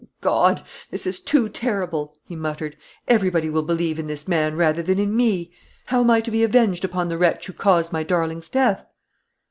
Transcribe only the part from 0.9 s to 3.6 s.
is too terrible," he muttered. "Everybody